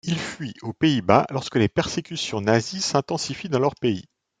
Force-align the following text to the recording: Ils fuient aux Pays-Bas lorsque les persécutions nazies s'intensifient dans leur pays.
Ils 0.03 0.17
fuient 0.19 0.55
aux 0.63 0.73
Pays-Bas 0.73 1.27
lorsque 1.29 1.57
les 1.57 1.69
persécutions 1.69 2.41
nazies 2.41 2.81
s'intensifient 2.81 3.49
dans 3.49 3.59
leur 3.59 3.75
pays. 3.75 4.05